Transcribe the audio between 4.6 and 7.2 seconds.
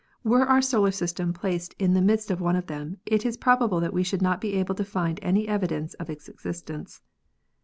to find any evidence of its existence.